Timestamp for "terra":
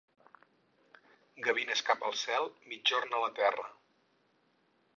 3.41-3.69